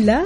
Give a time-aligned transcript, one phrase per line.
[0.00, 0.24] هلا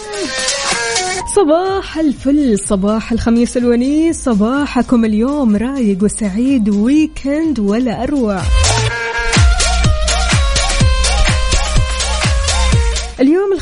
[1.37, 8.41] صباح الفل صباح الخميس الونيس صباحكم اليوم رايق وسعيد ويكند ولا أروع.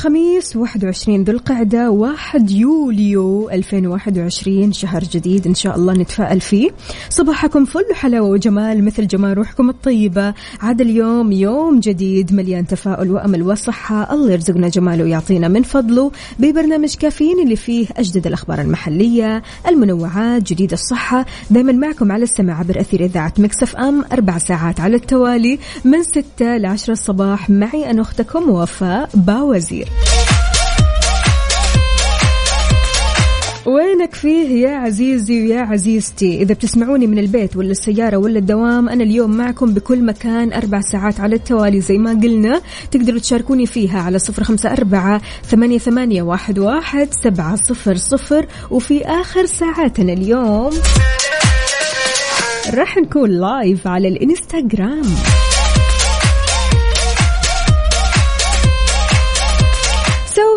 [0.02, 6.70] الخميس 21 ذو القعدة 1 يوليو 2021 شهر جديد إن شاء الله نتفائل فيه.
[7.08, 10.34] صباحكم فل حلاوة وجمال مثل جمال روحكم الطيبة.
[10.60, 14.14] عاد اليوم يوم جديد مليان تفاؤل وأمل وصحة.
[14.14, 16.10] الله يرزقنا جماله ويعطينا من فضله.
[16.38, 21.26] ببرنامج كافيين اللي فيه أجدد الأخبار المحلية المنوعات جديد الصحة.
[21.50, 24.04] دايما معكم على السماع عبر أثير إذاعة مكسف أم.
[24.12, 25.58] أربع ساعات على التوالي.
[25.84, 29.91] من 6 ل 10 الصباح معي أنا أختكم وفاء باوزير.
[33.66, 39.04] وينك فيه يا عزيزي ويا عزيزتي؟ إذا بتسمعوني من البيت ولا السيارة ولا الدوام أنا
[39.04, 42.60] اليوم معكم بكل مكان أربع ساعات على التوالي زي ما قلنا.
[42.90, 48.46] تقدروا تشاركوني فيها على صفر خمسة أربعة ثمانية, ثمانية واحد, واحد سبعة صفر صفر.
[48.70, 50.70] وفي آخر ساعاتنا اليوم
[52.74, 55.04] راح نكون live على الإنستغرام.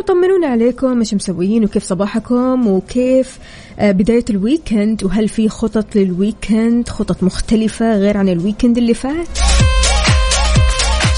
[0.07, 3.39] طمنونا عليكم إيش مسويين وكيف صباحكم وكيف
[3.79, 8.77] آه، بداية ال weekend وهل في خطط لل weekend؟ خطط مختلفة غير عن ال weekend
[8.77, 9.27] اللي فات.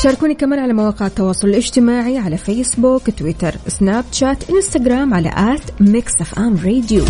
[0.03, 6.21] شاركوني كمان على مواقع التواصل الاجتماعي على فيسبوك تويتر سناب شات انستغرام على at Mix
[6.21, 7.03] FM Radio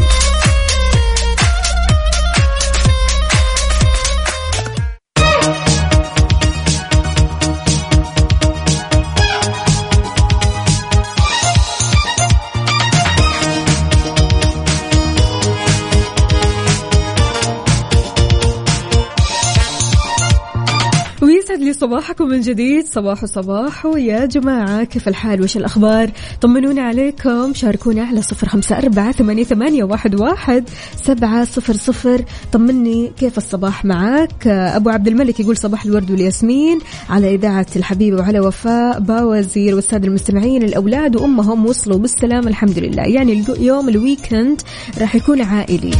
[21.79, 22.85] صباحكم من جديد.
[22.85, 23.85] صباح صباح.
[23.95, 26.09] يا جماعة كيف الحال؟ وش الأخبار؟
[26.41, 27.53] طمنونا عليكم.
[27.53, 30.69] شاركونا على صفر خمسة أربعة ثمانية, ثمانية واحد, واحد
[31.03, 32.23] سبعة صفر صفر.
[32.51, 36.79] طمني كيف الصباح معك أبو عبد الملك يقول صباح الورد والياسمين.
[37.09, 43.03] على إذاعة الحبيبة وعلى وفاء باوزير والسادة المستمعين الأولاد وأمهم وصلوا بالسلامة الحمد لله.
[43.03, 44.61] يعني يوم الويكند
[45.01, 45.91] راح يكون عائلي.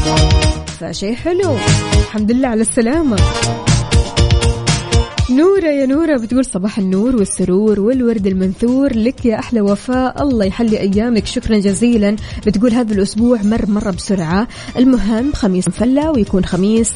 [0.80, 1.56] فشيء حلو.
[1.94, 3.18] الحمد لله على السلامة.
[5.30, 8.96] نورة يا نورة بتقول صباح النور والسرور والورد المنثور.
[8.96, 11.26] لك يا أحلى وفاء الله يحلي أيامك.
[11.26, 12.16] شكرا جزيلا.
[12.48, 14.48] بتقول هذا الأسبوع مر مرة بسرعة.
[14.78, 16.94] المهم خميس مفلة ويكون خميس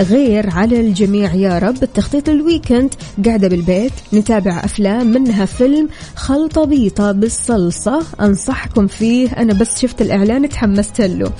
[0.00, 1.34] غير على الجميع.
[1.34, 2.94] يا رب التخطيط للويكند.
[3.24, 8.02] قاعدة بالبيت نتابع أفلام منها فيلم خلطة بيطة بالصلصة.
[8.20, 9.28] أنصحكم فيه.
[9.28, 11.30] أنا بس شفت الإعلان تحمست له.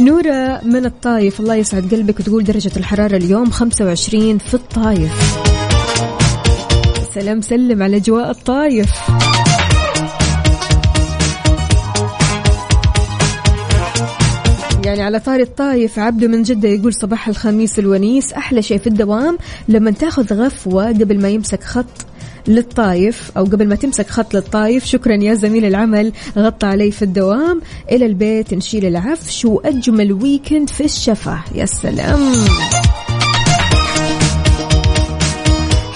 [0.00, 1.40] نورة من الطايف.
[1.40, 5.55] الله يسعد قلبك وتقول درجة الحرارة اليوم 25 في الطايف.
[7.20, 8.90] سلام سلم على اجواء الطايف.
[14.84, 19.38] يعني على طاري الطايف عبده من جدة يقول صباح الخميس الونيس أحلى شيء في الدوام
[19.68, 22.06] لما تاخذ غفوة قبل ما يمسك خط
[22.48, 24.84] للطايف أو قبل ما تمسك خط للطايف.
[24.84, 27.60] شكرا يا زميل العمل غطى علي في الدوام.
[27.90, 31.40] إلى البيت نشيل العفش وأجمل weekend في الشفا.
[31.54, 32.20] يا سلام.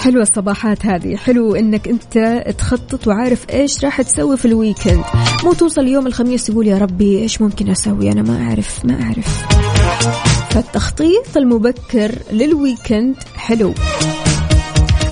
[0.01, 1.15] حلوة الصباحات هذه.
[1.15, 5.03] حلو إنك أنت تخطط وعارف إيش راح تسوي في ال weekend.
[5.43, 9.45] مو توصل يوم الخميس تقول يا ربي إيش ممكن أسوي؟ أنا ما أعرف ما أعرف.
[10.49, 13.73] فالتخطيط المبكر لل weekend حلو.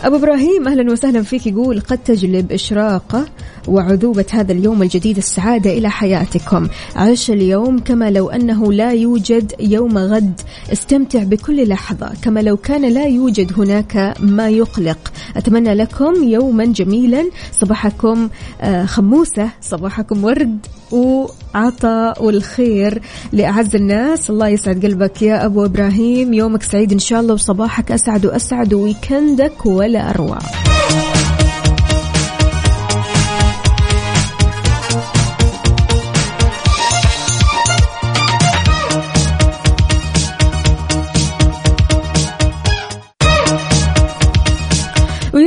[0.03, 1.47] أبو إبراهيم أهلا وسهلا فيك.
[1.47, 3.25] يقول قد تجلب إشراقة
[3.67, 6.67] وعذوبة هذا اليوم الجديد السعادة إلى حياتكم.
[6.95, 10.41] عش اليوم كما لو أنه لا يوجد يوم غد.
[10.73, 15.11] استمتع بكل لحظة كما لو كان لا يوجد هناك ما يقلق.
[15.37, 17.29] أتمنى لكم يوما جميلا.
[17.51, 18.29] صباحكم
[18.61, 20.59] آه، خموسة صباحكم ورد.
[20.91, 23.01] وعطاء والخير
[23.31, 24.29] لأعز الناس.
[24.29, 26.33] الله يسعد قلبك يا أبو إبراهيم.
[26.33, 30.37] يومك سعيد إن شاء الله وصباحك أسعد وأسعد ويكندك ولا أروع.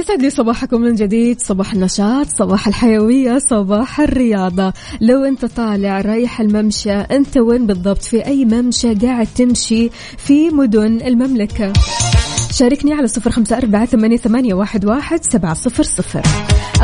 [0.02, 1.40] يسعد لي صباحكم من جديد.
[1.40, 4.72] صباح النشاط صباح الحيوية صباح الرياضة.
[5.00, 11.00] لو أنت طالع رايح الممشى أنت وين بالضبط؟ في أي ممشى قاعد تمشي في مدن
[11.06, 11.72] المملكة.
[12.52, 14.84] شاركني على صفر خمسة أربعة ثمانية واحد
[15.32, 16.22] سبعة صفر صفر.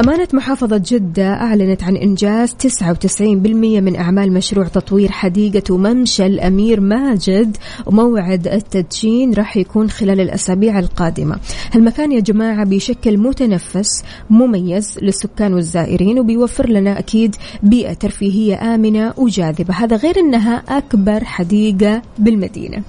[0.01, 7.57] أمانة محافظة جدة أعلنت عن إنجاز 99% من أعمال مشروع تطوير حديقة وممشى الأمير ماجد
[7.87, 11.39] وموعد التدشين راح يكون خلال الأسابيع القادمة.
[11.75, 19.75] المكان يا جماعة بيشكل متنفس مميز للسكان والزائرين وبيوفر لنا أكيد بيئة ترفيهية آمنة وجاذبة.
[19.75, 22.83] هذا غير أنها أكبر حديقة بالمدينة.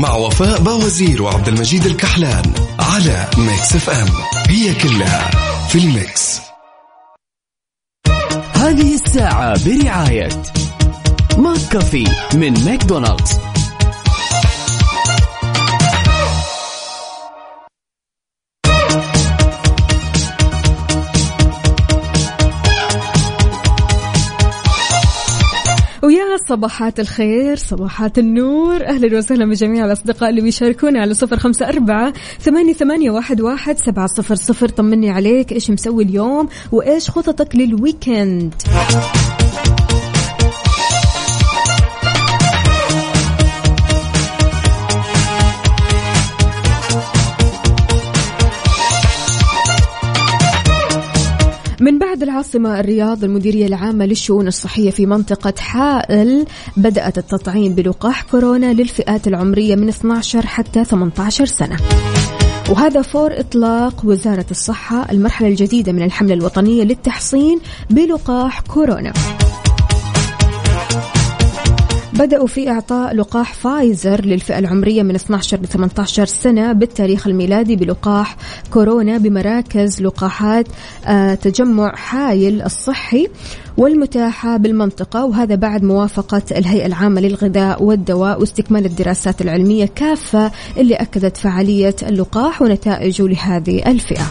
[0.00, 4.08] مع وفاء بوازير وعبد المجيد الكحلان على Mix FM
[4.48, 5.30] هي كلها
[5.68, 6.40] في ال mix.
[8.52, 10.28] هذه الساعة برعاية
[11.38, 12.04] McCafé
[12.34, 13.49] من ماكدونالدز.
[26.36, 28.86] صباحات الخير صباحات النور.
[28.86, 34.06] أهلا وسهلا بجميع الأصدقاء اللي بيشاركونا على صفر خمسة أربعة ثمانية, ثمانية واحد, واحد سبعة
[34.06, 34.68] صفر صفر.
[34.68, 38.54] طمني عليك إيش مسوي اليوم؟ وإيش خططك للويكند؟
[52.20, 56.46] من بعد العاصمة الرياض المديرية العامة للشؤون الصحية في منطقة حائل
[56.76, 61.76] بدأت التطعيم بلقاح كورونا للفئات العمرية من 12 حتى 18 سنة.
[62.70, 69.12] وهذا فور إطلاق وزارة الصحة المرحلة الجديدة من الحملة الوطنية للتحصين بلقاح كورونا.
[72.12, 78.36] بدأوا في إعطاء لقاح فايزر للفئة العمرية من 12 ل 18 سنة بالتاريخ الميلادي بلقاح
[78.70, 80.66] كورونا بمراكز لقاحات
[81.06, 83.28] آه، تجمع حايل الصحي
[83.76, 91.36] والمتاحة بالمنطقة وهذا بعد موافقة الهيئة العامة للغذاء والدواء واستكمال الدراسات العلمية كافة اللي أكدت
[91.36, 94.24] فعالية اللقاح ونتائجه لهذه الفئة.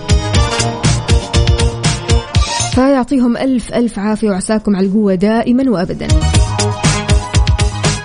[2.72, 6.08] فيعطيهم ألف ألف عافية وعساكم على القوة دائما وأبدا.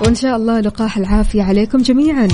[0.04, 2.28] وإن شاء الله لقاح العافية عليكم جميعا.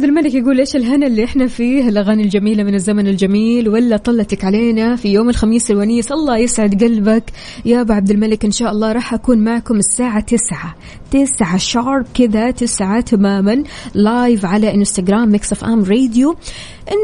[0.00, 4.44] عبد الملك يقول إيش الهنا اللي إحنا فيه؟ الأغاني الجميلة من الزمن الجميل ولا طلتك
[4.44, 7.24] علينا في يوم الخميس الونيس؟ الله يسعد قلبك.
[7.64, 10.74] يا أبو عبد الملك إن شاء الله راح أكون معكم الساعة تسعة.
[11.10, 13.62] تسعة شارب كذا تسعة تماما
[13.94, 16.36] live على إنستغرام Mix FM Radio.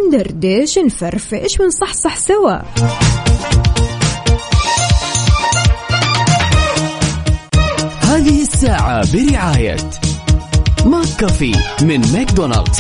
[0.09, 2.59] ندردش نفرفش ونصحصح سوا.
[8.03, 9.77] هذه الساعة برعاية
[10.87, 12.79] McCafé من ماكدونالدز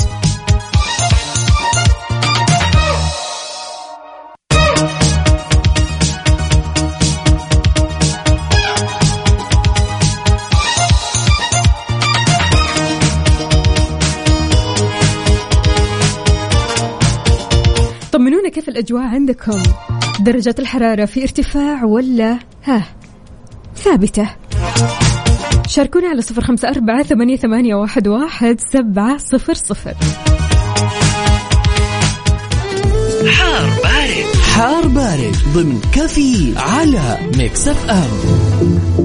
[18.13, 19.63] طمنونا كيف الأجواء عندكم؟
[20.21, 22.83] درجات الحرارة في ارتفاع ولا ها؟
[23.77, 24.31] ثابتة.
[25.69, 29.95] شاركونا على صفر خمسة أربعة ثمانية, ثمانية واحد, واحد سبعة صفر صفر.
[33.31, 34.37] حار بارد.
[34.55, 38.96] حار بارد ضمن كافيين على Mix FM.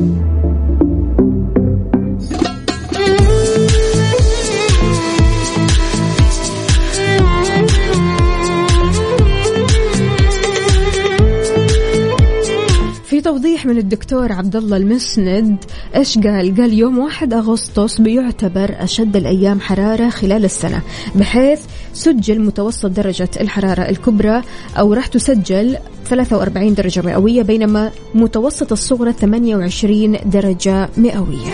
[13.62, 15.58] توضيح من الدكتور عبد الله المسند
[15.96, 20.82] إيش قال؟ قال يوم 1 أغسطس بيعتبر أشد الأيام حرارة خلال السنة
[21.16, 21.60] بحيث
[21.94, 24.42] سجل متوسط درجة الحرارة الكبرى
[24.78, 31.52] أو راح تسجل 43 درجة مئوية بينما متوسط الصغرى 28 درجة مئوية.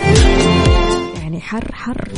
[1.22, 2.08] يعني حر حر.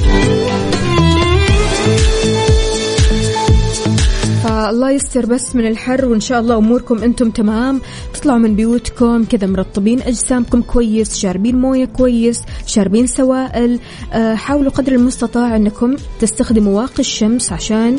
[4.61, 7.81] فالله يستر بس من الحر وإن شاء الله أموركم أنتم تمام.
[8.15, 13.81] تطلعوا من بيوتكم كذا مرطبين أجسامكم كويس شاربين موية كويس شاربين سوائل.
[14.13, 17.99] آه، حاولوا قدر المستطاع أنكم تستخدموا واقي الشمس عشان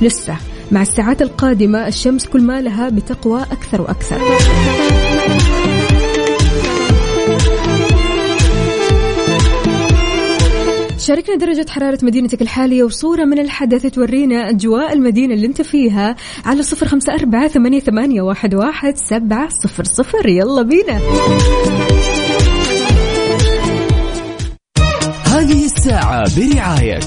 [0.00, 0.36] لسه.
[0.72, 4.20] مع الساعات القادمة الشمس كل ما لها بتقوى أكثر وأكثر.
[11.02, 16.62] شاركنا درجة حرارة مدينتك الحالية وصورة من الحدث تورينا أجواء المدينة اللي أنت فيها على
[16.62, 20.28] صفر خمسة أربعة ثمانية, ثمانية واحد, واحد سبعة صفر صفر.
[20.28, 21.00] يلا بينا.
[25.26, 27.00] هذه الساعة برعاية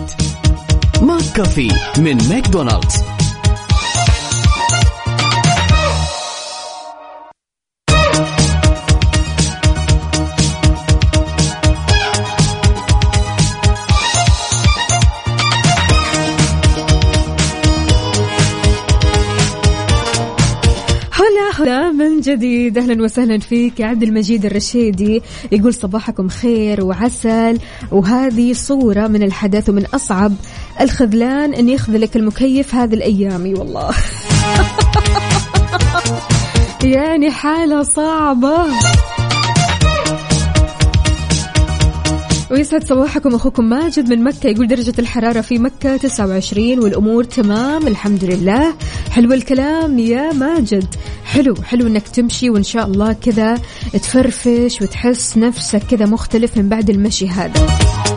[1.02, 3.15] McCafé من ماكدونالدز.
[22.26, 22.78] جديد.
[22.78, 25.22] أهلا وسهلا فيك يا عبد المجيد الرشيدي.
[25.52, 27.58] يقول صباحكم خير وعسل.
[27.92, 30.34] وهذه صورة من الحدث ومن أصعب
[30.82, 33.54] الخذلان أن يخذلك المكيف هذه الأيام.
[33.58, 33.92] والله.
[36.96, 38.66] يعني حالة صعبة.
[42.52, 44.48] ويسعد صباحكم أخوكم ماجد من مكة.
[44.48, 48.74] يقول درجة الحرارة في مكة 29 والأمور تمام الحمد لله.
[49.12, 50.96] حلو الكلام يا ماجد.
[51.26, 53.56] حلو حلو إنك تمشي وإن شاء الله كذا
[53.94, 57.68] تفرفش وتحس نفسك كذا مختلف من بعد المشي هذا.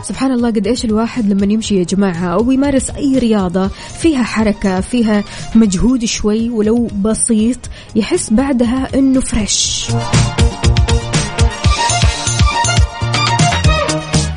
[0.03, 3.69] سبحان الله قد إيش الواحد لما يمشي يا جماعة أو يمارس أي رياضة
[4.00, 5.25] فيها حركة فيها
[5.55, 7.59] مجهود شوي ولو بسيط
[7.97, 9.87] يحس بعدها إنه فريش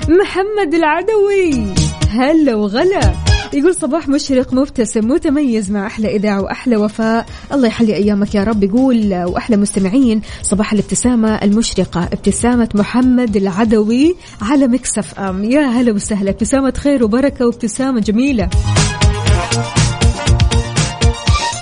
[0.09, 1.73] محمد العدوي
[2.09, 3.30] هلا وغلا.
[3.53, 7.25] يقول صباح مشرق مبتسم متميز مع أحلى إذاعة وأحلى وفاء.
[7.53, 14.67] الله يحلي أيامك يا رب يقول وأحلى مستمعين صباح الابتسامة المشرقة ابتسامة محمد العدوي على
[14.67, 15.43] مكسف أم.
[15.43, 18.49] يا هلا وسهلا ابتسامة خير وبركة وابتسامة جميلة.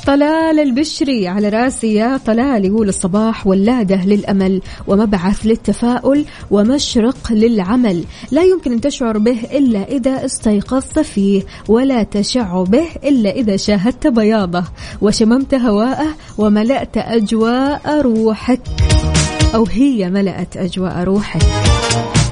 [0.09, 8.03] طلال البشري على راسي يا طلال يقول الصباح ولادة للأمل ومبعث للتفاؤل ومشرق للعمل.
[8.31, 14.07] لا يمكن أن تشعر به إلا إذا استيقظت فيه ولا تشع به إلا إذا شاهدت
[14.07, 14.63] بياضه
[15.01, 18.61] وشممت هواءه وملأت أجواء روحك.
[19.55, 21.41] أو هي ملأت أجواء روحك.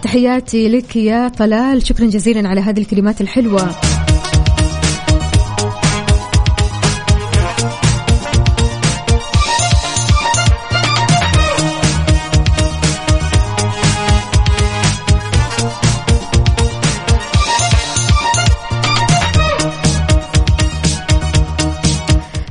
[0.03, 3.69] تحياتي لك يا طلال شكرا جزيلا على هذه الكلمات الحلوة.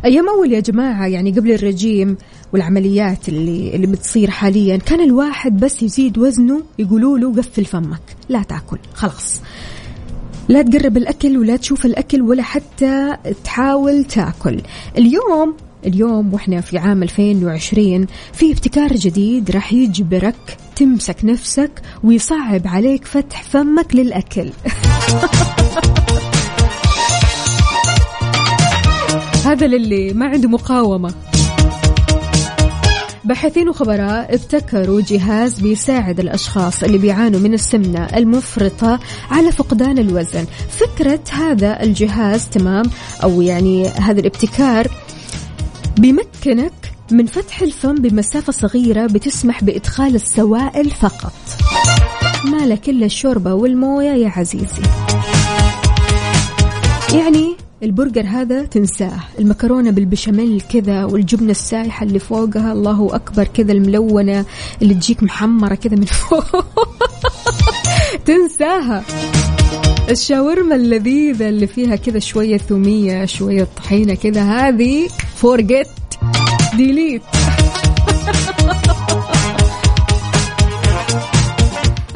[0.06, 2.16] أيام أول يا جماعة يعني قبل الرجيم
[2.52, 8.42] والعمليات اللي اللي بتصير حاليا كان الواحد بس يزيد وزنه يقولوا له قفل فمك لا
[8.42, 9.40] تأكل خلاص.
[10.48, 14.62] لا تقرب الأكل ولا تشوف الأكل ولا حتى تحاول تأكل.
[14.98, 23.04] اليوم اليوم وإحنا في عام 2020 في ابتكار جديد راح يجبرك تمسك نفسك ويصعب عليك
[23.04, 24.50] فتح فمك للأكل.
[29.46, 31.14] هذا للي ما عنده مقاومة.
[33.24, 39.00] باحثين وخبراء ابتكروا جهاز بيساعد الأشخاص اللي بيعانوا من السمنة المفرطة
[39.30, 40.46] على فقدان الوزن.
[40.68, 42.84] فكرة هذا الجهاز تمام؟
[43.22, 44.88] أو يعني هذا الابتكار
[45.98, 51.32] بيمكنك من فتح الفم بمسافة صغيرة بتسمح بإدخال السوائل فقط.
[52.44, 54.82] ما لك إلا الشوربة والموية يا عزيزي.
[57.14, 59.18] يعني البرجر هذا تنساه.
[59.38, 64.44] المكرونة بالبشاميل كذا والجبنة السايحة اللي فوقها الله أكبر كذا الملونة
[64.82, 66.64] اللي تجيك محمرة كذا من فوق.
[68.24, 69.04] تنساها.
[70.10, 75.86] الشاورما اللذيذة اللي فيها كذا شوية ثومية شوية طحينة كذا هذه forget
[76.76, 77.22] delete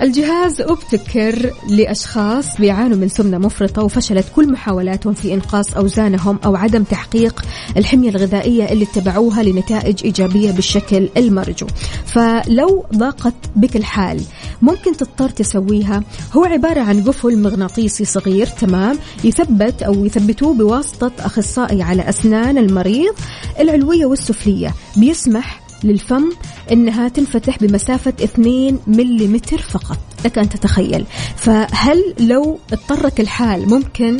[0.03, 6.83] الجهاز أبتكر لأشخاص بيعانوا من سمنة مفرطة وفشلت كل محاولاتهم في إنقاص أوزانهم أو عدم
[6.83, 7.43] تحقيق
[7.77, 11.67] الحمية الغذائية اللي اتبعوها لنتائج إيجابية بالشكل المرجو.
[12.07, 14.21] فلو ضاقت بك الحال
[14.63, 16.03] ممكن تضطر تسويها.
[16.33, 23.15] هو عبارة عن قفل مغناطيسي صغير تمام؟ يثبت أو يثبتوه بواسطة أخصائي على أسنان المريض
[23.61, 24.75] العلوية والسفلية.
[24.97, 26.31] بيسمح للفم
[26.73, 29.41] إنها تنفتح بمسافة 2 ملم
[29.73, 31.05] فقط لك أن تتخيل.
[31.37, 34.17] فهل لو اضطرك الحال ممكن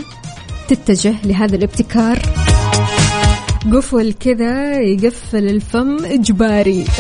[0.69, 2.19] تتجه لهذا الابتكار؟
[3.73, 6.85] قفل كذا يقفل الفم إجباري.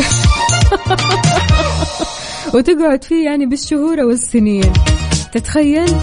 [2.55, 4.73] وتقعد فيه يعني بالشهور والسنين.
[5.33, 5.95] تتخيل؟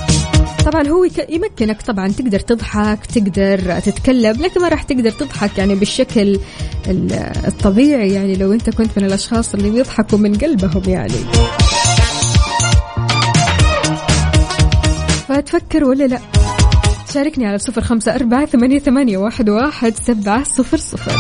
[0.72, 6.40] طبعا هو يمكنك طبعا تقدر تضحك تقدر تتكلم لكن ما راح تقدر تضحك يعني بالشكل
[6.88, 7.14] ال-
[7.48, 11.14] الطبيعي يعني لو أنت كنت من الأشخاص اللي بيضحكوا من قلبهم يعني.
[15.28, 16.20] فتفكر ولا لا؟
[17.14, 21.12] شاركني على صفر خمسة أربعة ثمانية, ثمانية واحد, واحد سبعة صفر صفر.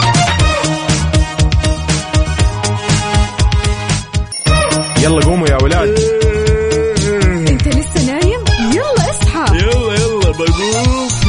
[5.03, 6.16] يلا قوموا يا ولاد.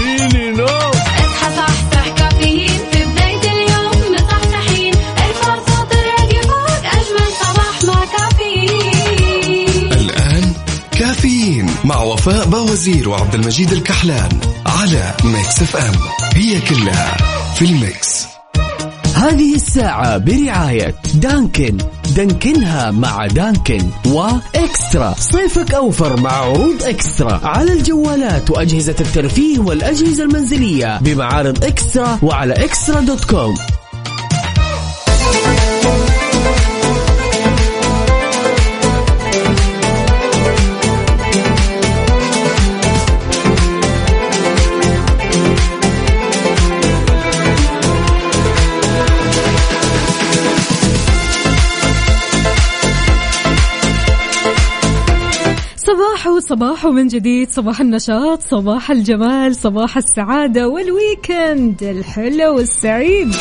[0.08, 8.04] فيني نوم اصحى صحصح كافيين في بداية اليوم مصحصحين الفرصة تراقي فوق أجمل صباح مع
[8.18, 10.52] كافيين الآن
[10.98, 14.28] كافيين مع وفاء باوزير وعبد المجيد الكحلان
[14.66, 15.94] على Mix FM.
[16.34, 17.16] هي كلها
[17.54, 18.26] في ال mix.
[19.14, 21.78] هذه الساعة برعاية Dunkin'.
[22.18, 25.14] دانكنها مع Dunkin' و eXtra.
[25.18, 27.40] صيفك أوفر مع عروض eXtra.
[27.44, 33.54] على الجوالات وأجهزة الترفيه والأجهزة المنزلية بمعارض eXtra وعلى eXtra dot com.
[56.48, 63.34] صباح صباح من جديد صباح النشاط صباح الجمال صباح السعادة والويكند الحلو والسعيد.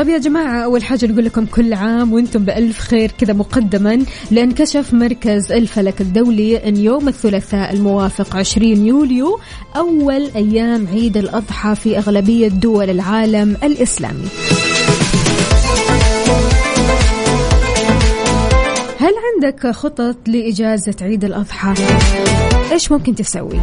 [0.00, 4.52] طيب يا جماعة أول حاجة نقول لكم كل عام وأنتم بألف خير كذا مقدما لأن
[4.52, 9.40] كشف مركز الفلك الدولي أن يوم الثلاثاء الموافق 20 يوليو
[9.76, 14.28] أول أيام عيد الأضحى في أغلبية دول العالم الإسلامي
[18.98, 21.74] هل عندك خطط لإجازة عيد الأضحى؟
[22.72, 23.60] إيش ممكن تسوي؟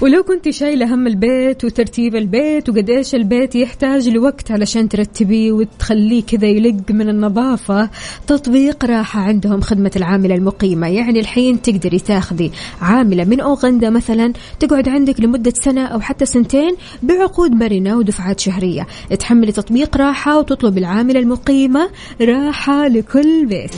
[0.00, 6.22] ولو كنت شايلة هم البيت وترتيب البيت وقد إيش البيت يحتاج لوقت علشان ترتبيه وتخليه
[6.22, 7.90] كذا يلق من النظافة
[8.26, 10.88] تطبيق راحة عندهم خدمة العاملة المقيمة.
[10.88, 12.50] يعني الحين تقدري تاخذي
[12.82, 18.86] عاملة من أوغندا مثلا تقعد عندك لمدة سنة أو حتى سنتين بعقود مرنة ودفعات شهرية.
[19.18, 23.70] تحملي تطبيق راحة وتطلب العاملة المقيمة راحة لكل بيت.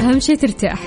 [0.00, 0.86] أهم شيء ترتاح.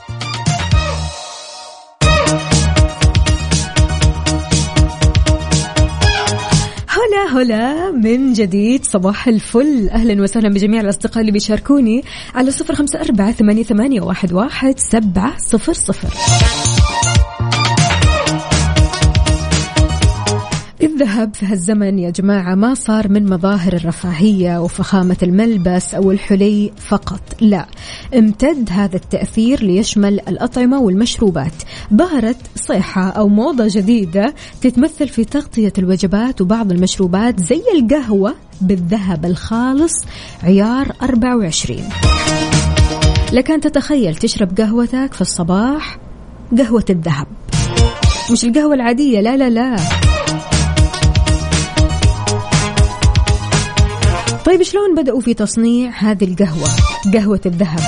[7.31, 9.89] هلا من جديد صباح الفل.
[9.89, 12.03] أهلا وسهلا بجميع الأصدقاء اللي بيشاركوني
[12.35, 16.09] على صفر خمسة أربعة ثمانية, واحد سبعة صفر صفر.
[21.01, 27.21] الذهب في هالزمن يا جماعة ما صار من مظاهر الرفاهية وفخامة الملبس أو الحلي فقط
[27.41, 27.65] لا.
[28.17, 31.53] امتد هذا التأثير ليشمل الأطعمة والمشروبات.
[31.93, 39.93] ظهرت صيحة أو موضة جديدة تتمثل في تغطية الوجبات وبعض المشروبات زي القهوة بالذهب الخالص
[40.43, 41.79] عيار 24
[43.33, 45.97] لك أن تتخيل تشرب قهوتك في الصباح
[46.57, 47.27] قهوة الذهب.
[48.31, 49.75] مش القهوة العادية لا لا لا.
[54.45, 56.69] طيب شلون بدأوا في تصنيع هذه القهوة
[57.13, 57.79] قهوة الذهب؟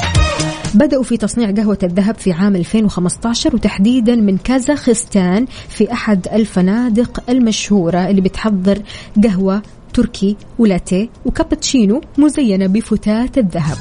[0.74, 8.10] بدأوا في تصنيع قهوة الذهب في عام 2015 وتحديدا من كازاخستان في أحد الفنادق المشهورة
[8.10, 8.80] اللي بتحضر
[9.24, 9.62] قهوة
[9.94, 13.78] تركي ولاتيه وكابتشينو مزينة بفتات الذهب.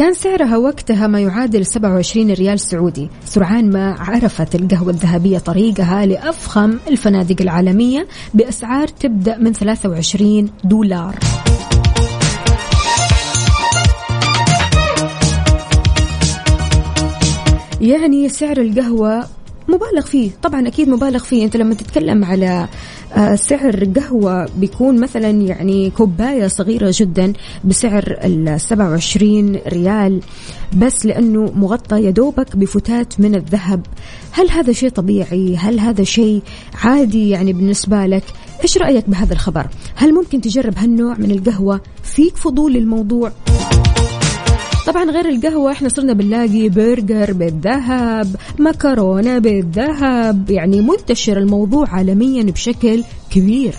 [0.00, 3.08] كان سعرها وقتها ما يعادل 27 ريال سعودي.
[3.24, 11.18] سرعان ما عرفت القهوة الذهبية طريقها لأفخم الفنادق العالمية بأسعار تبدأ من 23 دولار.
[17.80, 19.24] يعني سعر القهوة
[19.70, 20.30] مبالغ فيه.
[20.42, 21.44] طبعا أكيد مبالغ فيه.
[21.44, 22.68] أنت لما تتكلم على
[23.16, 27.32] آه، سعر قهوة بيكون مثلا يعني كوباية صغيرة جدا
[27.64, 30.20] بسعر ال 27 ريال
[30.76, 33.86] بس لأنه مغطى يدوبك بفتات من الذهب.
[34.32, 36.42] هل هذا شيء طبيعي؟ هل هذا شيء
[36.84, 38.24] عادي يعني بالنسبة لك؟
[38.62, 43.32] إيش رأيك بهذا الخبر؟ هل ممكن تجرب هالنوع من القهوة؟ فيك فضول للموضوع.
[44.90, 53.04] طبعا غير القهوة إحنا صرنا بنلاقي برجر بالذهب مكرونة بالذهب يعني منتشر الموضوع عالميا بشكل
[53.30, 53.74] كبير.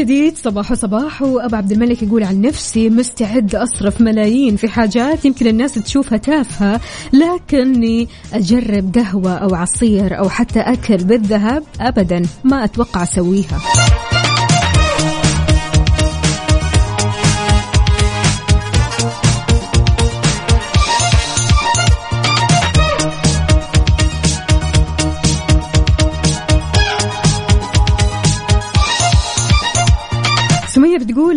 [0.00, 0.36] جديد.
[0.36, 1.22] صباح صباح.
[1.22, 6.80] وأبو عبد الملك يقول عن نفسي مستعد أصرف ملايين في حاجات يمكن الناس تشوفها تافهة
[7.12, 12.22] لكني أجرب قهوة أو عصير أو حتى أكل بالذهب ابدا.
[12.44, 13.58] ما أتوقع أسويها.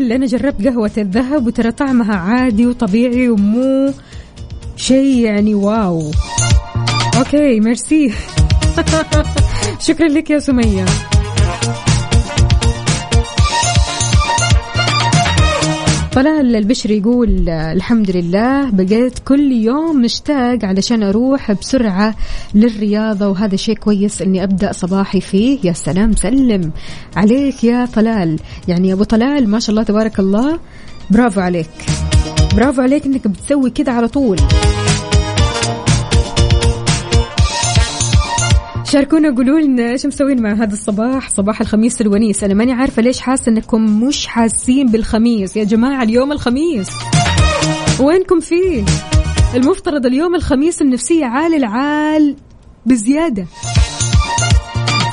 [0.03, 3.93] بتقول أنا جربت قهوة الذهب وترى طعمها عادي وطبيعي ومو
[4.75, 6.11] شيء يعني wow.
[7.17, 8.13] okay merci.
[9.87, 10.85] شكرا لك يا سمية.
[16.15, 22.15] طلال البشري يقول الحمد لله بقيت كل يوم مشتاق علشان أروح بسرعة
[22.53, 25.59] للرياضة وهذا شيء كويس إني أبدأ صباحي فيه.
[25.63, 26.71] يا سلام سلم
[27.15, 28.39] عليك يا طلال.
[28.67, 30.59] يعني يا أبو طلال ما شاء الله تبارك الله
[31.09, 31.69] برافو عليك.
[32.55, 34.37] برافو عليك إنك بتسوي كذا على طول.
[38.93, 42.43] شاركونا قولوا لنا إيش مسوين مع هذا الصباح صباح الخميس الونيس.
[42.43, 45.57] أنا ماني عارفة ليش حاسة إنكم مش حاسين بالخميس.
[45.57, 46.87] يا جماعة اليوم الخميس.
[47.99, 48.85] وينكم فيه؟
[49.55, 52.35] المفترض اليوم الخميس النفسية عال العال
[52.85, 53.45] بزيادة.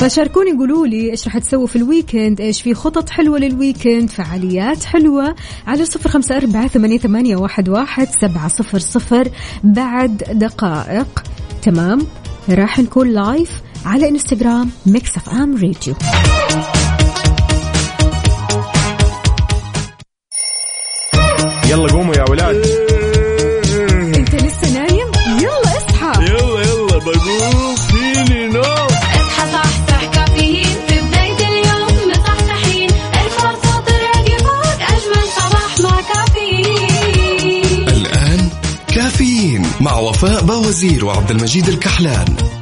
[0.01, 4.11] فشاركوني قولوا لي إيش راح تسووا في ال weekend إيش في خطط حلوة لل weekend
[4.11, 5.35] فعاليات حلوة.
[5.67, 9.29] على صفر خمسة أربعة ثمانية, ثمانية واحد, واحد سبعة صفر صفر.
[9.65, 11.25] بعد دقائق
[11.63, 12.07] تمام؟
[12.51, 15.95] راح نكون live على إنستغرام Mix FM Radio
[21.71, 22.67] يلا قوموا يا ولاد.
[24.17, 26.25] أنت لسه نايم؟ يلا اصحى.
[26.25, 27.77] يلا يلا بقوم.
[27.77, 28.65] فيني نوم.
[28.65, 30.77] اصحى صحصح كافيين.
[30.89, 32.91] في بداية اليوم مصحصحين.
[32.91, 37.89] الفرصة تراقي فوق أجمل صباح مع كافيين.
[37.89, 38.51] الآن
[38.95, 42.37] كافيين مع وفاء باوزير وعبد المجيد الكحلان.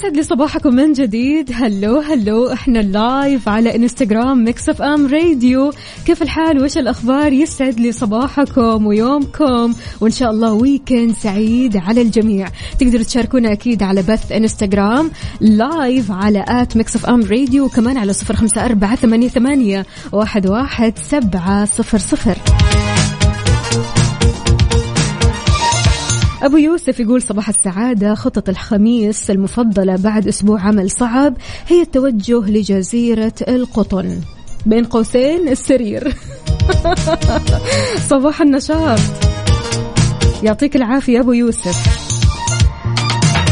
[0.00, 1.50] ويسعد لي صباحكم من جديد.
[1.54, 5.72] hello hello إحنا live على انستغرام Mix FM Radio
[6.06, 9.74] كيف الحال؟ وش الأخبار؟ يسعد لي صباحكم ويومكم.
[10.00, 12.48] وإن شاء الله weekend سعيد على الجميع.
[12.78, 15.10] تقدروا تشاركونا أكيد على بث انستغرام
[15.40, 20.98] live على at Mix FM Radio وكمان على صفر خمسة أربعة ثمانية, ثمانية واحد, واحد
[20.98, 22.36] سبعة صفر صفر.
[26.42, 31.36] أبو يوسف يقول صباح السعادة خطط الخميس المفضلة بعد أسبوع عمل صعب
[31.68, 34.20] هي التوجه لجزيرة القطن.
[34.66, 36.14] بين قوسين السرير.
[38.10, 39.00] صباح النشاط.
[40.42, 42.00] يعطيك العافية أبو يوسف.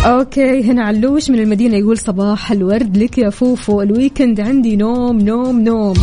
[0.04, 3.82] okay هنا علوش من المدينة يقول صباح الورد لك يا فوفو.
[3.82, 5.94] ال weekend عندي نوم نوم نوم.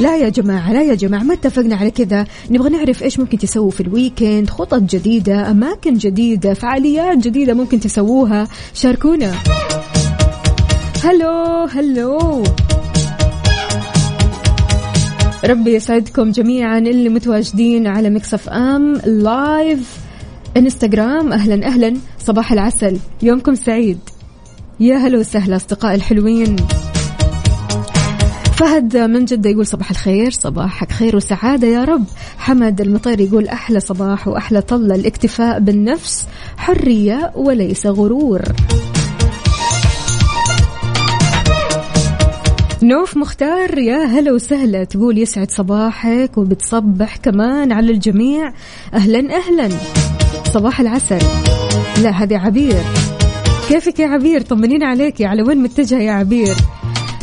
[0.00, 2.26] لا يا جماعة لا يا جماعة ما اتفقنا على كذا.
[2.50, 7.80] نبغى نعرف إيش ممكن تسووا في ال weekend خطط جديدة أماكن جديدة فعاليات جديدة ممكن
[7.80, 8.48] تسووها.
[8.74, 9.34] شاركونا.
[11.04, 12.42] hello hello.
[15.44, 19.96] ربي يسعدكم جميعا اللي متواجدين على Mix FM live
[20.56, 21.96] انستغرام أهلا أهلا.
[22.18, 22.98] صباح العسل.
[23.22, 23.98] يومكم سعيد.
[24.80, 26.56] يا هلا وسهلا أصدقائي الحلوين.
[28.58, 32.04] فهد من جدة يقول صباح الخير صباحك خير وسعادة يا رب.
[32.38, 38.42] حمد المطير يقول أحلى صباح وأحلى طلة الاكتفاء بالنفس حرية وليس غرور.
[42.82, 48.52] نوف مختار يا هلا وسهلا تقول يسعد صباحك وبتصبح كمان على الجميع.
[48.94, 49.68] أهلا أهلا.
[50.54, 51.22] صباح العسل.
[52.02, 52.82] لا هذه عبير.
[53.68, 56.54] كيفك يا عبير؟ طمنين عليك على وين متجهة يا عبير؟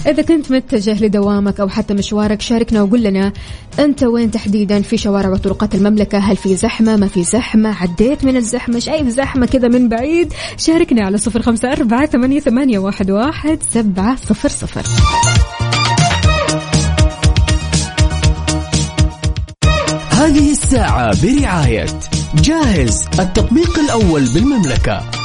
[0.07, 3.33] إذا كنت متجه لدوامك أو حتى مشوارك شاركنا وقول لنا
[3.79, 8.35] أنت وين تحديدا في شوارع وطرقات المملكة؟ هل في زحمة؟ ما في زحمة؟ عديت من
[8.35, 13.59] الزحمة؟ شايف زحمة كذا من بعيد؟ شاركنا على صفر خمسة أربعة ثمانية, ثمانية واحد, واحد
[13.73, 14.83] سبعة صفر صفر.
[20.11, 21.99] هذه الساعة برعاية
[22.35, 25.24] جاهز التطبيق الأول بالمملكة.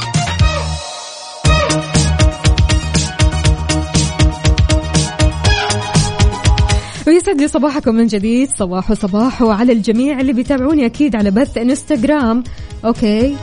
[7.07, 8.49] ويسعد لي صباحكم من جديد.
[8.55, 12.43] صباح صباح وعلى الجميع اللي بيتابعوني أكيد على بث إنستغرام.
[12.85, 13.35] okay.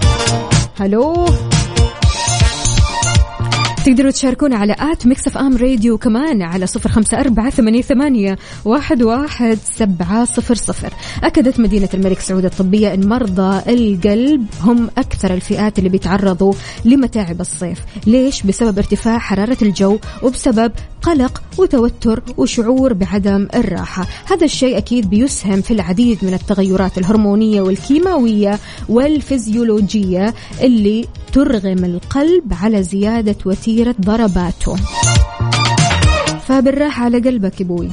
[0.80, 1.26] hello.
[3.84, 9.02] تقدروا تشاركونا على at Mix FM Radio كمان على صفر خمسة أربعة ثمانية, ثمانية واحد,
[9.02, 10.92] واحد سبعة صفر صفر.
[11.22, 16.52] أكدت مدينة الملك سعود الطبية أن مرضى القلب هم أكثر الفئات اللي بيتعرضوا
[16.84, 17.78] لمتاعب الصيف.
[18.06, 24.06] ليش؟ بسبب ارتفاع حرارة الجو وبسبب قلق وتوتر وشعور بعدم الراحة.
[24.26, 28.58] هذا الشيء أكيد بيسهم في العديد من التغيرات الهرمونية والكيماوية
[28.88, 34.76] والفيزيولوجية اللي ترغم القلب على زيادة وتيرة ضرباته.
[36.48, 37.88] فبالراحة على قلبك يبوي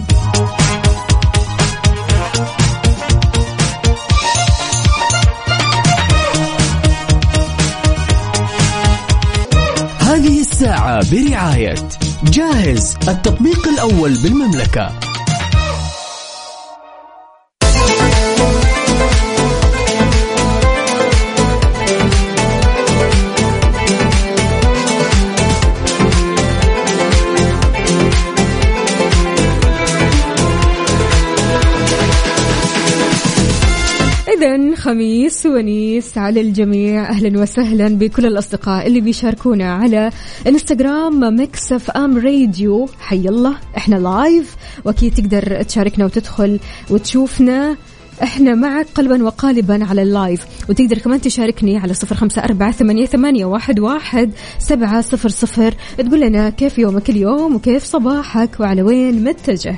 [10.00, 11.76] هذه الساعة برعاية
[12.24, 12.98] جاهز.
[13.08, 15.15] التطبيق الأول بالمملكة.
[34.86, 37.10] خميس ونيس على الجميع.
[37.10, 40.12] أهلا وسهلا بكل الأصدقاء اللي بيشاركونا على
[40.48, 42.90] إنستغرام Mix FM Radio.
[43.00, 44.56] حي الله إحنا live.
[44.86, 47.78] وأكيد تقدر تشاركنا وتدخل وتشوفنا.
[48.24, 50.46] إحنا معك قلبا وقالبا على ال live.
[50.70, 55.74] وتقدر كمان تشاركني على صفر خمسة أربعة ثمانية, ثمانية واحد, واحد سبعة صفر صفر.
[55.98, 59.76] تقول لنا كيف يومك اليوم وكيف صباحك وعلى وين متجه.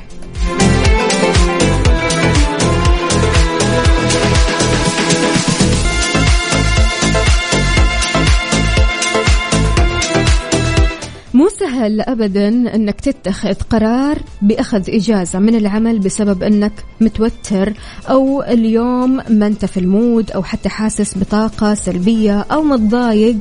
[11.59, 17.73] سهل ابدا أنك تتخذ قرار بأخذ إجازة من العمل بسبب أنك متوتر
[18.09, 23.37] أو اليوم ما أنت في المود أو حتى حاسس بطاقة سلبية أو متضايق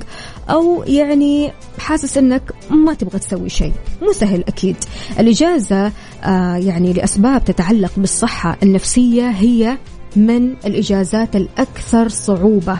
[0.50, 3.72] أو يعني حاسس أنك ما تبغى تسوي شيء.
[4.02, 4.76] مو سهل أكيد.
[5.18, 5.92] الإجازة
[6.24, 9.78] آه يعني لأسباب تتعلق بالصحة النفسية هي
[10.16, 12.78] من الإجازات الأكثر صعوبة.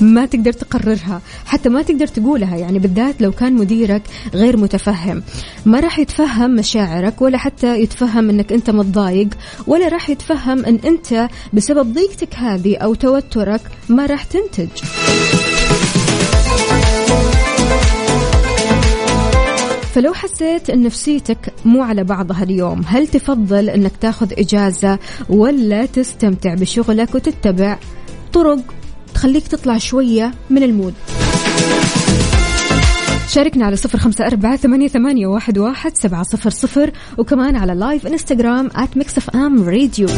[0.00, 2.56] ما تقدر تقررها حتى ما تقدر تقولها.
[2.56, 4.02] يعني بالذات لو كان مديرك
[4.34, 5.22] غير متفهم.
[5.66, 9.28] ما راح يتفهم مشاعرك ولا حتى يتفهم إنك أنت متضايق
[9.66, 14.68] ولا راح يتفهم إن أنت بسبب ضيقتك هذه أو توترك ما راح تنتج.
[19.94, 26.54] فلو حسيت إن نفسيتك مو على بعضها اليوم هل تفضل إنك تاخذ إجازة ولا تستمتع
[26.54, 27.78] بشغلك وتتبع
[28.32, 28.58] طرق
[29.22, 30.94] تخليك تطلع شوية من ال mood.
[33.28, 38.06] شاركنا على صفر خمسة أربعة ثمانية, ثمانية واحد, واحد سبعة صفر صفر وكمان على live
[38.06, 40.08] انستغرام at Mix FM Radio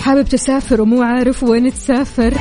[0.00, 2.34] حابب تسافر ومو عارف وين تسافر؟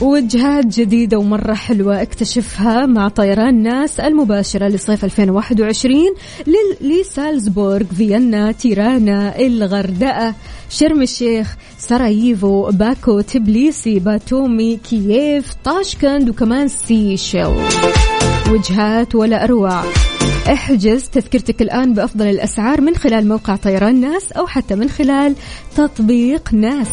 [0.00, 6.14] وجهات جديدة ومرة حلوة اكتشفها مع طيران ناس المباشرة لصيف 2021
[6.80, 10.34] لسالزبورغ فيينا تيرانا الغردقة
[10.70, 17.56] شرم الشيخ سراييفو باكو تبليسي باتومي كييف طاشكند وكمان سيشيل.
[18.50, 19.82] وجهات ولا أروع.
[20.52, 25.34] احجز تذكرتك الآن بأفضل الأسعار من خلال موقع طيران ناس أو حتى من خلال
[25.76, 26.86] تطبيق ناس.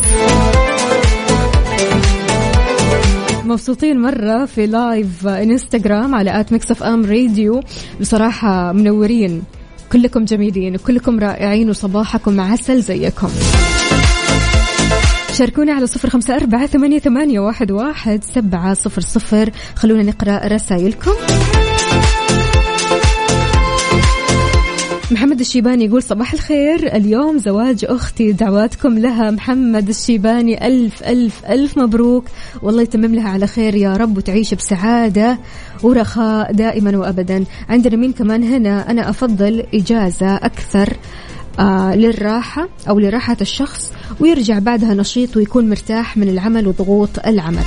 [3.46, 7.62] مبسوطين مرة في live انستغرام على at Mix FM Radio
[8.02, 9.44] بصراحة منورين
[9.92, 13.30] كلكم جميلين وكلكم رائعين وصباحكم عسل زيكم.
[15.34, 19.50] شاركونا على صفر خمسة أربعة ثمانية, ثمانية واحد, واحد سبعة صفر صفر.
[19.76, 21.12] خلونا نقرأ رسائلكم.
[25.13, 26.95] محمد الشيباني يقول صباح الخير.
[26.95, 29.32] اليوم زواج أختي دعواتكم لها.
[29.32, 32.26] محمد الشيباني ألف ألف ألف مبروك.
[32.62, 35.39] والله يتمم لها على خير يا رب وتعيش بسعادة
[35.84, 37.43] ورخاء دائما وأبدا.
[37.69, 40.97] عندنا مين كمان هنا؟ أنا أفضل إجازة أكثر
[41.60, 47.63] آه للراحة أو لراحة الشخص ويرجع بعدها نشيط ويكون مرتاح من العمل وضغوط العمل.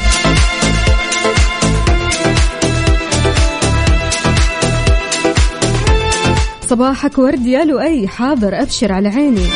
[6.69, 8.09] صباحك ورد يا لؤي.
[8.09, 9.47] حاضر أبشر على عيني.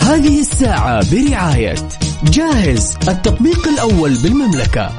[0.00, 1.74] هذه الساعة برعاية
[2.24, 4.90] جاهز التطبيق الأول بالمملكة.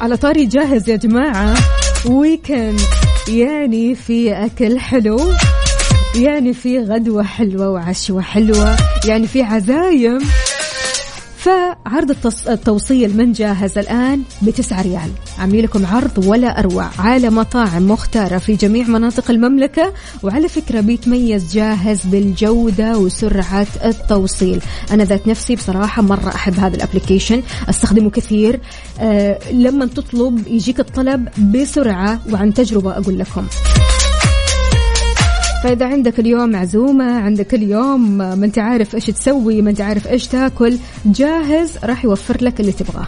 [0.00, 1.54] على طاري جاهز يا جماعة.
[2.06, 2.80] ويكند
[3.28, 5.20] يعني في أكل حلو
[6.16, 10.18] يعني في غدوة حلوة وعشوة حلوة يعني في عزايم.
[11.44, 12.48] فعرض التص...
[12.48, 15.10] التوصيل من جاهز الآن بتسعة ريال.
[15.38, 21.54] عاملين لكم عرض ولا أروع على مطاعم مختارة في جميع مناطق المملكة وعلى فكرة بيتميز
[21.54, 24.62] جاهز بالجودة وسرعة التوصيل.
[24.90, 27.42] أنا ذات نفسي بصراحة مرة أحب هذا الأبليكيشن.
[27.68, 28.60] أستخدمه كثير.
[29.00, 33.46] أه لما تطلب يجيك الطلب بسرعة وعن تجربة أقول لكم.
[35.64, 40.26] فإذا عندك اليوم عزومة عندك اليوم ما انت عارف إيش تسوي ما انت عارف إيش
[40.26, 43.06] تاكل جاهز راح يوفر لك اللي تبغاه.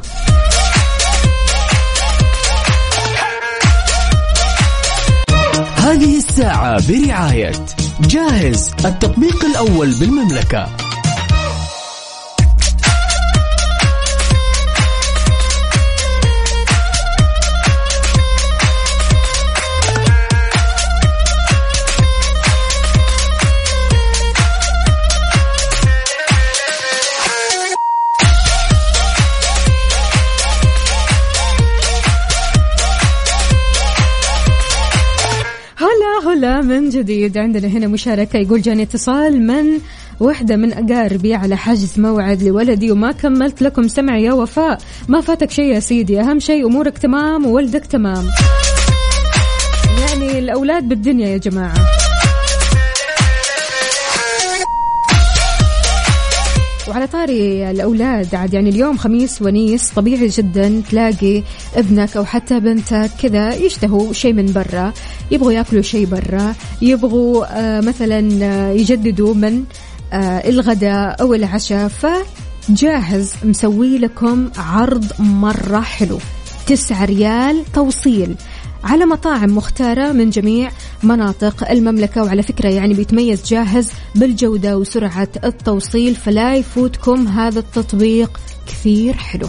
[5.76, 7.52] هذه الساعة برعاية
[8.00, 10.85] جاهز التطبيق الأول بالمملكة.
[36.66, 38.36] من جديد عندنا هنا مشاركة.
[38.36, 39.64] يقول جاني اتصال من
[40.20, 44.78] وحدة من أقاربي على حجز موعد لولدي وما كملت لكم سمع يا وفاء.
[45.08, 46.20] ما فاتك شيء يا سيدي.
[46.20, 48.24] أهم شيء أمورك تمام وولدك تمام.
[50.00, 51.95] يعني الأولاد بالدنيا يا جماعة.
[56.96, 61.42] وعلى طاري الأولاد عاد يعني اليوم خميس ونيس طبيعي جدا تلاقي
[61.74, 64.92] ابنك أو حتى بنتك كذا يشتهوا شيء من برا
[65.30, 69.64] يبغوا يأكلوا شيء برا يبغوا آه مثلا آه، يجددوا من
[70.12, 76.18] آه الغداء أو العشاء فجاهز مسوي لكم عرض مرة حلو
[76.66, 78.34] تسعة ريال توصيل.
[78.86, 80.70] على مطاعم مختارة من جميع
[81.02, 86.14] مناطق المملكة وعلى فكرة يعني بيتميز جاهز بالجودة وسرعة التوصيل.
[86.14, 89.48] فلا يفوتكم هذا التطبيق كثير حلو.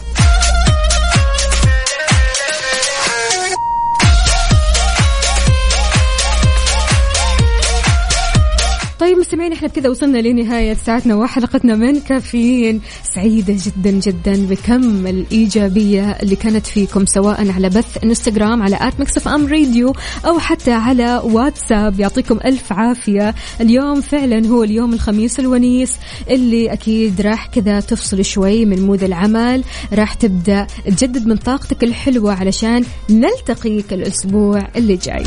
[9.00, 12.82] طيب مستمعين إحنا بكذا وصلنا لنهاية ساعتنا وحلقتنا من كافيين
[13.16, 19.28] سعيدة جدا جدا بكم الإيجابية اللي كانت فيكم سواء على بث إنستغرام على at Mix
[19.28, 19.94] FM Radio
[20.26, 22.00] أو حتى على واتساب.
[22.00, 23.36] يعطيكم ألف عافية.
[23.62, 25.96] اليوم فعلا هو اليوم الخميس الونيس
[26.30, 29.64] اللي أكيد راح كذا تفصل شوي من مود العمل.
[29.94, 35.24] راح تبدأ تجدد من طاقتك الحلوة علشان نلتقيك الأسبوع اللي جاي.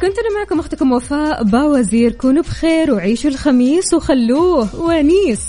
[0.00, 5.40] كنت أنا معكم أختكم وفاء باوزير كونوا بخير وعيشوا الخميس وخلوه ونيس.